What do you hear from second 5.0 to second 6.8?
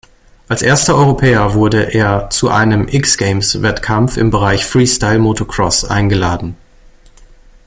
Motocross eingeladen.